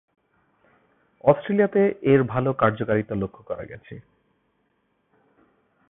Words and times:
অস্ট্রেলিয়াতে 1.23 1.81
এর 2.01 2.23
ভালো 2.23 2.53
কার্যকারিতা 2.53 3.15
লক্ষ্য 3.15 3.41
করা 3.43 3.63
গেছে। 3.65 3.93